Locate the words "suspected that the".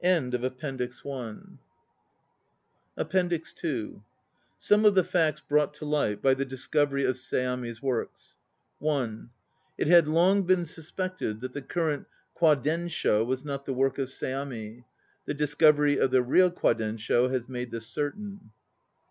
10.65-11.61